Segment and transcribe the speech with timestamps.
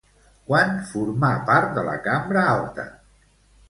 [0.47, 2.91] Quan formà part de la cambra alta?